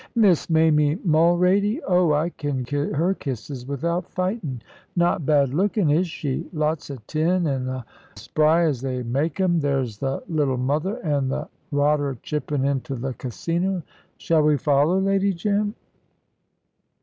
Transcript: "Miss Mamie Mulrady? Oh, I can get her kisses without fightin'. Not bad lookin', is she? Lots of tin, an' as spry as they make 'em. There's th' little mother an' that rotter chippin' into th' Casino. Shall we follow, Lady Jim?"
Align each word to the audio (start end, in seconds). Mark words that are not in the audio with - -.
"Miss 0.15 0.49
Mamie 0.49 0.95
Mulrady? 1.05 1.79
Oh, 1.87 2.11
I 2.11 2.29
can 2.31 2.63
get 2.63 2.95
her 2.95 3.13
kisses 3.13 3.67
without 3.67 4.09
fightin'. 4.09 4.63
Not 4.95 5.27
bad 5.27 5.53
lookin', 5.53 5.91
is 5.91 6.07
she? 6.07 6.49
Lots 6.53 6.89
of 6.89 7.05
tin, 7.05 7.45
an' 7.45 7.69
as 7.69 7.83
spry 8.15 8.63
as 8.63 8.81
they 8.81 9.03
make 9.03 9.39
'em. 9.39 9.59
There's 9.59 9.99
th' 9.99 10.27
little 10.27 10.57
mother 10.57 10.97
an' 11.05 11.29
that 11.29 11.51
rotter 11.71 12.17
chippin' 12.23 12.65
into 12.65 12.97
th' 12.97 13.15
Casino. 13.19 13.83
Shall 14.17 14.41
we 14.41 14.57
follow, 14.57 14.97
Lady 14.99 15.33
Jim?" 15.35 15.75